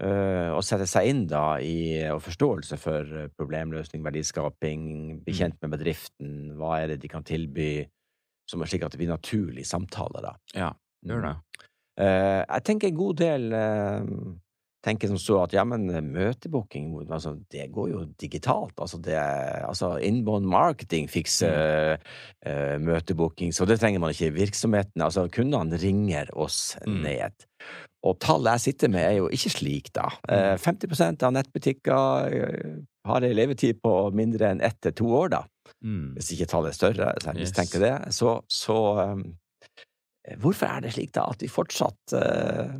[0.00, 3.04] eh, å sette seg inn da i og forståelse for
[3.36, 5.38] problemløsning, verdiskaping, bli Mm.
[5.38, 7.86] kjent med bedriften, hva er det de kan tilby,
[8.48, 10.32] som er slik at det blir naturlig samtale, da.
[10.54, 10.72] Ja,
[11.04, 11.36] gjør det.
[12.00, 14.06] Eh, jeg tenker en god del eh,
[14.82, 18.74] tenker som så at ja, men møtebooking, altså, det går jo digitalt.
[18.82, 19.14] Altså, det,
[19.62, 24.32] altså inbound marketing fikser uh, møtebooking, så det trenger man ikke.
[24.34, 26.98] Virksomheten, altså kundene ringer oss Mm.
[27.04, 27.46] ned.
[28.02, 30.08] Og tallet jeg sitter med, er jo ikke slik, da.
[30.26, 32.72] Uh, 50 av nettbutikker eh,
[33.06, 35.44] har ei levetid på mindre enn ett til to år, da.
[35.84, 36.16] Mm.
[36.18, 37.52] Hvis ikke tallet er større, så jeg Yes.
[37.54, 37.94] mistenker det.
[38.18, 38.80] Så, så
[39.14, 39.22] um,
[40.42, 42.74] hvorfor er det slik, da, at vi fortsatt uh,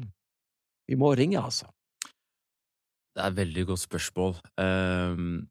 [0.88, 1.70] Vi må ringe, altså?
[3.12, 4.37] Det er et veldig godt spørsmål.
[4.57, 5.48] Um,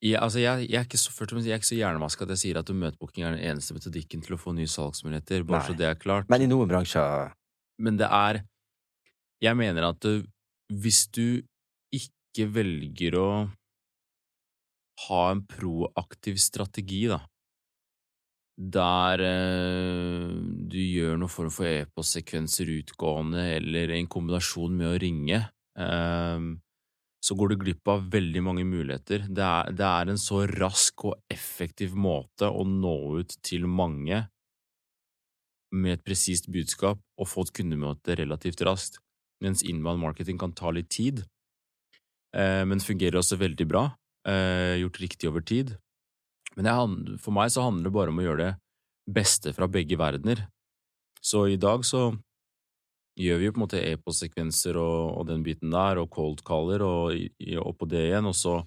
[0.00, 2.42] jeg, altså jeg, jeg, er ikke så, først jeg er ikke så hjernevaska at jeg
[2.44, 5.66] sier at møtebooking er den eneste metodikken til å få nye salgsmuligheter, bare Nei.
[5.68, 6.28] så det er klart.
[6.32, 7.34] Men i noen bransjer
[7.80, 8.42] Men det er
[9.40, 10.24] Jeg mener at du,
[10.72, 11.42] hvis du
[11.96, 13.30] ikke velger å
[15.08, 17.22] ha en proaktiv strategi, da,
[18.60, 20.19] der eh,
[20.70, 25.40] du gjør noen form for e-postsekvenser utgående, eller en kombinasjon med å ringe,
[25.78, 26.50] eh,
[27.20, 29.26] så går du glipp av veldig mange muligheter.
[29.28, 34.24] Det er, det er en så rask og effektiv måte å nå ut til mange
[35.70, 38.98] med et presist budskap og få et kundemøte relativt raskt,
[39.44, 41.22] mens inbound marketing kan ta litt tid,
[42.34, 43.84] eh, men fungerer også veldig bra,
[44.26, 45.76] eh, gjort riktig over tid.
[46.56, 49.98] Men jeg, for meg så handler det bare om å gjøre det beste fra begge
[50.00, 50.48] verdener.
[51.20, 52.10] Så i dag så
[53.20, 56.84] gjør vi jo på en måte e-postsekvenser og, og den biten der, og cold caller
[56.86, 57.16] og
[57.60, 58.60] og på det igjen, og så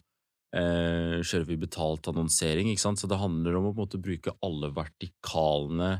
[0.53, 4.01] eh, kjører vi betalt annonsering, ikke sant, så det handler om å på en måte
[4.03, 5.95] bruke alle vertikalene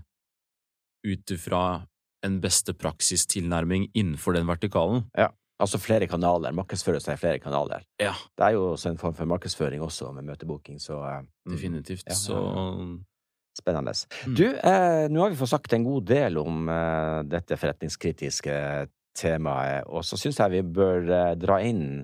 [1.04, 1.64] ut ifra
[2.24, 5.04] en beste praksis-tilnærming innenfor den vertikalen.
[5.18, 5.32] Ja.
[5.62, 6.56] Altså flere kanaler.
[6.56, 7.84] Markedsføre seg i flere kanaler.
[8.02, 8.14] Ja.
[8.36, 12.06] Det er jo også en form for markedsføring også, med møtebooking, så uh, Definitivt.
[12.08, 12.40] Ja, ja, Så
[13.58, 13.94] spennende.
[14.26, 14.36] Mm.
[14.36, 18.56] Du, eh, nå har vi fått sagt en god del om eh, dette forretningskritiske
[19.18, 22.04] temaet, og så syns jeg vi bør eh, dra inn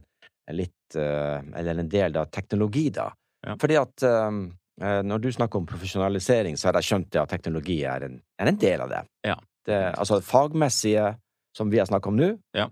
[0.54, 3.10] litt, eh, eller en del av teknologi, da.
[3.48, 3.56] Ja.
[3.62, 4.42] Fordi at eh,
[4.82, 8.52] eh, når du snakker om profesjonalisering, så har jeg skjønt at teknologi er en, er
[8.52, 9.04] en del av det.
[9.28, 9.38] Ja.
[9.70, 9.82] det.
[9.96, 11.14] Altså det fagmessige,
[11.58, 12.70] som vi har snakket om nå, Ja.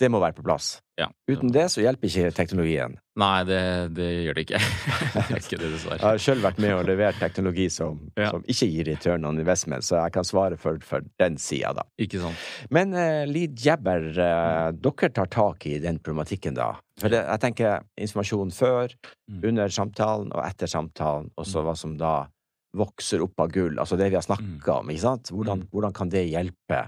[0.00, 0.80] Det må være på plass.
[0.98, 1.06] ja.
[1.30, 2.96] Uten det så hjelper ikke teknologien.
[3.18, 3.58] Nei, det,
[3.94, 4.58] det gjør det ikke.
[5.14, 8.30] det gjør ikke det, Jeg har sjøl vært med og levert teknologi som, Ja.
[8.34, 11.84] som ikke gir return on investment, så jeg kan svare for, for den sida, da.
[12.02, 12.42] Ikke sant.
[12.74, 16.72] Men uh, Lead Jabber, uh, dere tar tak i den problematikken, da?
[17.00, 19.38] For det, jeg tenker informasjon før, Mm.
[19.48, 22.26] under samtalen og etter samtalen, og så hva som da
[22.76, 25.30] vokser opp av gull, altså det vi har snakka om, ikke sant?
[25.32, 25.70] Hvordan, Mm.
[25.72, 26.80] hvordan kan det hjelpe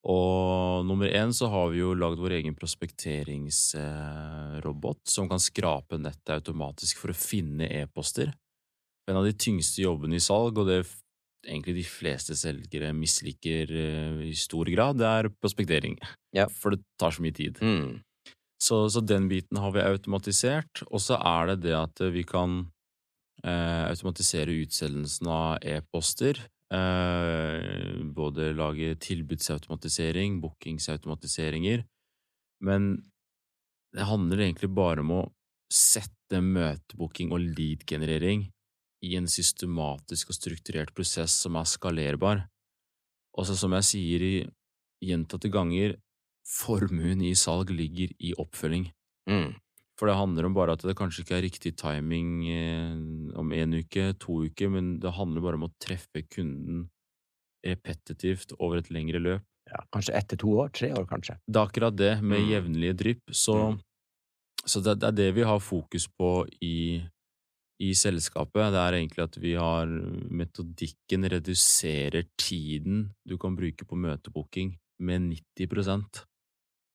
[0.05, 6.37] Og nummer én så har vi jo lagd vår egen prospekteringsrobot, som kan skrape nettet
[6.37, 8.29] automatisk for å finne e-poster.
[9.09, 10.85] En av de tyngste jobbene i salg, og det
[11.47, 15.99] egentlig de fleste selgere misliker eh, i stor grad, det er prospektering.
[16.37, 16.49] Ja.
[16.53, 17.61] For det tar så mye tid.
[17.63, 18.03] Mm.
[18.63, 22.63] Så, så den biten har vi automatisert, og så er det det at vi kan
[23.45, 26.41] eh, automatisere utsendelsen av e-poster.
[26.73, 31.85] Eh, både lage tilbudsautomatisering, bookingsautomatiseringer.
[32.65, 32.97] Men
[33.95, 35.23] det handler egentlig bare om å
[35.73, 38.49] sette møtebooking og lead-generering
[39.05, 42.47] i en systematisk og strukturert prosess som er skalerbar.
[43.37, 44.35] Og så som jeg sier i
[45.05, 45.97] gjentatte ganger,
[46.47, 48.89] formuen i salg ligger i oppfølging.
[49.29, 49.55] Mm.
[49.99, 53.75] For det handler om bare at det kanskje ikke er riktig timing eh, om en
[53.81, 56.89] uke, to uker, men det handler bare om å treffe kunden
[57.67, 59.45] repetitivt over et lengre løp.
[59.67, 60.69] Ja, kanskje etter to år?
[60.77, 61.39] Tre år, kanskje?
[61.49, 62.49] Det er akkurat det, med Mm.
[62.53, 63.23] jevnlige drypp.
[63.33, 63.81] Så, Mm.
[64.65, 67.03] så det, det er det vi har fokus på i,
[67.83, 68.71] i selskapet.
[68.73, 69.91] Det er egentlig at vi har
[70.33, 76.25] metodikken reduserer tiden du kan bruke på møtebooking med 90%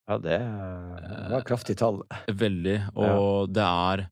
[0.09, 2.01] Ja, det eh, var kraftig tall.
[2.27, 4.07] Veldig, og det er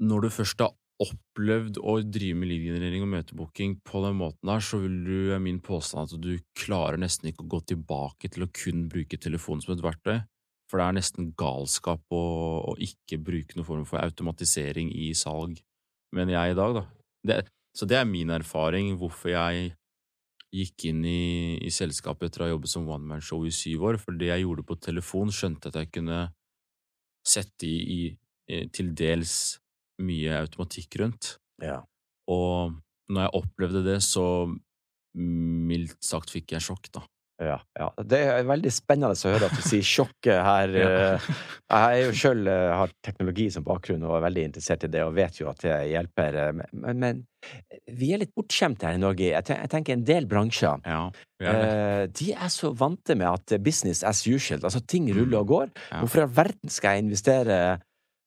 [0.00, 4.64] Når du først har opplevd å drive med lead-generering og møtebooking på den måten her,
[4.64, 8.46] så vil du, er min påstand at du klarer nesten ikke å gå tilbake til
[8.46, 10.22] å kun bruke telefonen som et verktøy.
[10.66, 12.22] For det er nesten galskap å,
[12.72, 15.60] å ikke bruke noen form for automatisering i salg,
[16.16, 16.84] mener jeg i dag, da.
[17.26, 17.36] Det,
[17.76, 19.74] så det er min erfaring, hvorfor jeg
[20.56, 24.18] gikk inn i, i selskapet etter å ha jobbet som one-man-show i syv år, for
[24.18, 26.20] det jeg gjorde på telefon, skjønte at jeg kunne
[27.26, 28.00] sette i, i,
[28.50, 29.58] i til dels
[30.02, 31.36] mye automatikk rundt.
[31.62, 31.80] Ja.
[32.30, 32.74] Og
[33.10, 34.26] når jeg opplevde det, så
[35.16, 37.04] mildt sagt fikk jeg sjokk, da.
[37.42, 37.90] Ja, ja.
[38.00, 40.72] Det er veldig spennende å høre at du sier sjokket her.
[40.86, 41.26] Eh,
[41.66, 45.16] Jeg er jo sjøl har teknologi som bakgrunn og er veldig interessert i det, og
[45.16, 46.38] vet jo at det hjelper.
[46.44, 47.24] eh, Men, men
[47.98, 49.28] vi er litt bortskjemte her i Norge.
[49.34, 50.80] Jeg tenker en del bransjer.
[50.86, 51.02] Ja,
[51.42, 55.50] er eh, De er så vante med at business as usual, altså ting ruller og
[55.52, 55.74] går.
[56.00, 57.58] Hvorfor i all verden skal jeg investere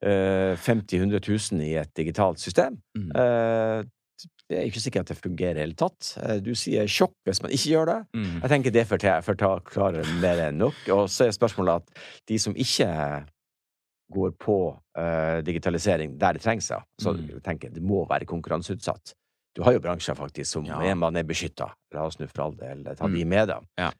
[0.03, 1.23] eh, 50 000-100
[1.55, 2.77] 000 i et digitalt system?
[2.97, 3.09] Mm.
[4.49, 6.17] Det er ikke sikkert at det fungerer i det hele tatt.
[6.23, 7.97] Eh, Du sier sjokk hvis man ikke gjør det.
[8.17, 8.41] Mm.
[8.41, 10.73] Jeg tenker det forklarer mer enn nok.
[10.95, 12.89] Og så er spørsmålet at de som ikke
[14.11, 14.55] går på
[14.97, 16.65] uh, digitalisering der det trengs,
[16.99, 17.41] så Mm.
[17.45, 19.13] tenker jeg det må være konkurranseutsatt.
[19.55, 20.79] Du har jo bransjer faktisk som Ja.
[20.81, 21.71] er man er beskytta.
[21.93, 23.27] La oss nå for all del ta de Mm.
[23.29, 23.59] med, da.
[23.77, 23.91] Ja.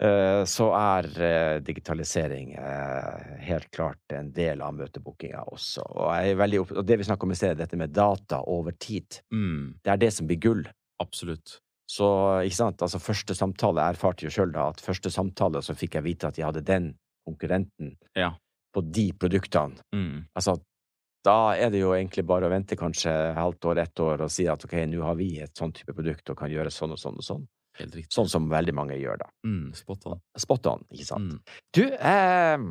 [0.00, 5.82] Eh, Så er eh, digitalisering eh, helt klart en del av møtebookinga også.
[5.90, 9.20] Og, jeg er og det vi snakker om i stedet, dette med data over tid,
[9.32, 9.74] Mm.
[9.82, 10.64] det er det som blir gull.
[11.00, 11.58] Absolutt.
[11.90, 12.06] Så,
[12.44, 15.94] ikke sant, altså første samtale, jeg erfarte jo sjøl da, at første samtale så fikk
[15.96, 16.94] jeg vite at de hadde den
[17.26, 18.34] konkurrenten Ja.
[18.74, 19.80] på de produktene.
[19.94, 20.26] Mm.
[20.36, 20.60] Altså,
[21.24, 24.46] da er det jo egentlig bare å vente kanskje halvt år, ett år, og si
[24.46, 27.16] at ok, nå har vi et sånn type produkt og kan gjøre sånn og sånn
[27.16, 27.48] og sånn.
[27.78, 28.12] Helt riktig.
[28.14, 29.30] Sånn som veldig mange gjør, da.
[29.46, 29.72] Mm.
[29.78, 30.20] Spot on.
[30.36, 31.32] Spot on, ikke sant.
[31.32, 31.40] Mm.
[31.74, 32.68] Du, eh,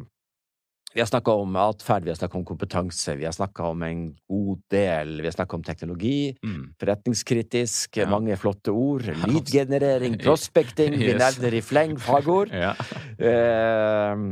[0.96, 4.00] vi har snakka om atferd, vi har snakka om kompetanse, vi har snakka om en
[4.32, 6.36] god del, vi har snakka om teknologi.
[6.44, 6.74] Mm.
[6.80, 8.08] Forretningskritisk, Ja.
[8.10, 9.04] mange flotte ord.
[9.28, 11.04] Lydgenerering, prospecting, yes.
[11.04, 12.50] vi nevner i fleng fagord.
[12.66, 12.74] Ja.
[13.20, 14.26] Eh,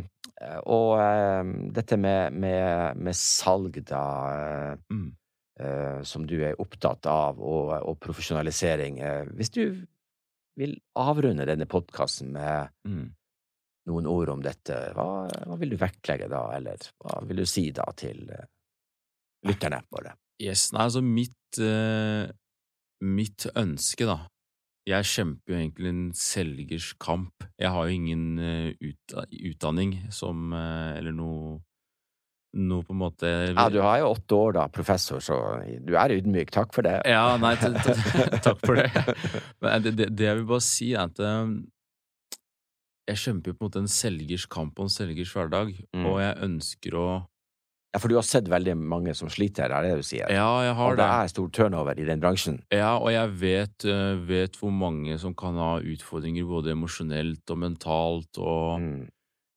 [0.67, 1.43] og eh,
[1.75, 5.11] dette med, med, med salg, da, Mm.
[5.59, 8.99] eh, som du er opptatt av, og, og profesjonalisering.
[8.99, 9.85] Eh, hvis du
[10.59, 13.09] vil avrunde denne podkasten med Mm.
[13.87, 17.67] noen ord om dette, hva, hva vil du vektlegge da, eller hva vil du si
[17.75, 18.45] da til uh,
[19.45, 20.15] lytterne våre?
[20.41, 22.25] Yes, nei, altså mitt, uh,
[23.05, 24.25] mitt ønske, da.
[24.85, 27.45] Jeg kjemper jo egentlig en selgers kamp.
[27.61, 29.15] Jeg har jo ingen uh, ut,
[29.51, 31.59] utdanning som uh, Eller noe
[32.55, 35.35] Noe på en måte Ja, du har jo åtte år da, professor, så
[35.83, 36.51] du er ydmyk.
[36.55, 37.01] Takk for det.
[37.05, 37.53] Ja, nei,
[38.45, 38.87] takk for det.
[39.59, 41.57] Men det, det, det jeg vil bare si, er at um,
[43.09, 46.05] jeg kjemper jo på en måte en selgers kamp og en selgers hverdag, Mm.
[46.09, 47.07] og jeg ønsker å
[47.95, 50.27] Ja, for du har sett veldig mange som sliter, er det det du sier?
[50.27, 52.57] Ja, jeg har og det er stor turnover i den bransjen.
[52.73, 57.57] Ja, og jeg vet, eh, vet hvor mange som kan ha utfordringer både emosjonelt og
[57.61, 59.07] mentalt, og Mm.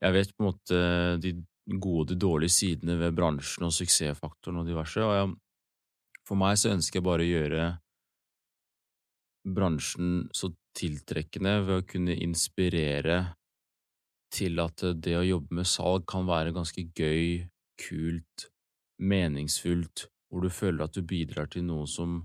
[0.02, 1.32] jeg vet på en måte de
[1.76, 5.34] gode og dårlige sidene ved bransjen og suksessfaktoren og diverse, og jeg,
[6.28, 7.68] for meg så ønsker jeg bare å gjøre
[9.48, 13.18] bransjen så tiltrekkende ved å kunne inspirere
[14.34, 17.48] til at det å jobbe med salg kan være ganske gøy,
[17.80, 18.48] kult,
[19.00, 22.20] meningsfullt, hvor du føler at du bidrar til noe som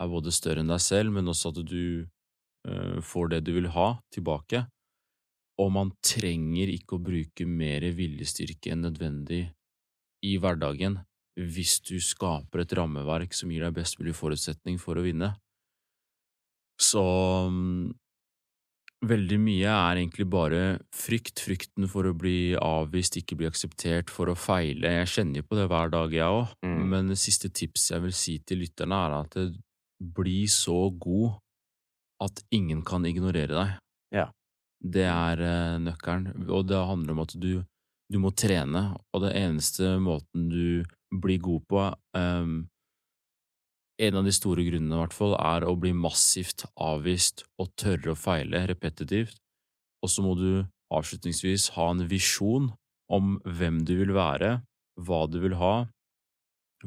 [0.00, 3.70] er både større enn deg selv, men også at du eh, får det du vil
[3.76, 4.66] ha, tilbake.
[5.62, 9.46] Og man trenger ikke å bruke mer viljestyrke enn nødvendig
[10.26, 11.00] i hverdagen
[11.36, 15.34] hvis du skaper et rammeverk som gir deg best mulig forutsetning for å vinne.
[16.80, 17.02] Så
[17.52, 17.92] mm,
[19.08, 20.62] veldig mye er egentlig bare
[20.96, 21.42] frykt.
[21.44, 24.94] Frykten for å bli avvist, ikke bli akseptert, for å feile.
[25.00, 26.56] Jeg kjenner jo på det hver dag, jeg òg.
[26.64, 26.82] Mm.
[26.92, 29.38] Men det siste tipset jeg vil si til lytterne, er at
[30.16, 31.38] bli så god
[32.24, 33.76] at ingen kan ignorere deg.
[34.14, 34.30] Ja.
[34.80, 37.52] Det er eh, nøkkelen, og det handler om at du,
[38.12, 41.84] du må trene, og det eneste måten du blir god på,
[42.18, 42.56] um,
[43.96, 48.12] en av de store grunnene i hvert fall, er å bli massivt avvist og tørre
[48.12, 49.38] å feile repetitivt,
[50.04, 52.70] og så må du avslutningsvis ha en visjon
[53.12, 54.58] om hvem du vil være,
[55.00, 55.86] hva du vil ha,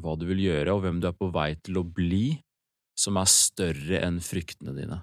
[0.00, 2.38] hva du vil gjøre, og hvem du er på vei til å bli,
[2.98, 5.00] som er større enn fryktene dine.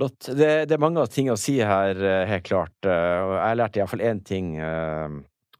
[0.00, 0.30] Flott.
[0.32, 2.72] Det, det er mange ting å si her, eh, helt klart.
[2.88, 5.18] eh, Og jeg lærte iallfall én ting, eh,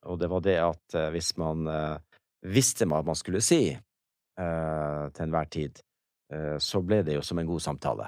[0.09, 1.67] og det var det at hvis man
[2.49, 3.77] visste hva man skulle si
[4.41, 5.77] til enhver tid,
[6.57, 8.07] så ble det jo som en god samtale.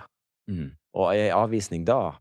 [0.49, 0.71] Mm.
[0.97, 2.15] Og ei avvisning da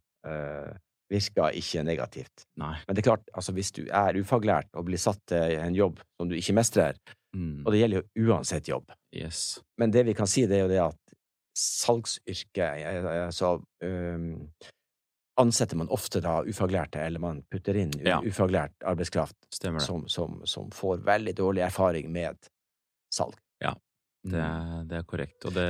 [1.08, 2.44] virka ikke negativt.
[2.60, 2.74] Nei.
[2.84, 6.04] Men det er klart, altså hvis du er ufaglært og blir satt til en jobb
[6.20, 7.00] som du ikke mestrer,
[7.32, 7.62] Mm.
[7.64, 9.62] og det gjelder jo uansett jobb Yes.
[9.80, 11.14] Men det vi kan si, det er jo det at
[11.62, 13.56] salgsyrket eh, Altså
[15.42, 18.20] ansetter man ofte da ufaglærte, eller man putter inn Ja.
[18.22, 19.36] ufaglært arbeidskraft
[19.80, 22.38] som, som, som får veldig dårlig erfaring med
[23.14, 23.38] salg.
[23.64, 23.74] Ja.
[24.24, 25.66] Det er, det er korrekt, og det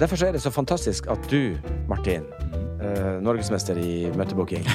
[0.00, 1.56] Derfor så er det så fantastisk at du,
[1.88, 2.80] Martin, mm.
[2.84, 4.66] eh, norgesmester i møtebooking,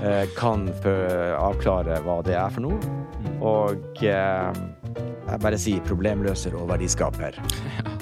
[0.00, 2.80] eh, kan avklare hva det er for noe.
[2.80, 3.42] Mm.
[3.44, 4.62] Og eh,
[5.30, 7.36] jeg bare sier problemløser og verdiskaper.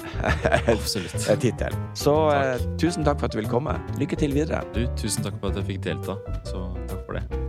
[0.67, 1.27] Absolutt.
[1.31, 1.77] er tittel.
[1.97, 3.77] Så eh, tusen takk for at du vil komme.
[4.01, 4.63] Lykke til videre.
[4.75, 6.19] Du, tusen takk for at jeg fikk delta.
[6.47, 7.48] Så takk for det.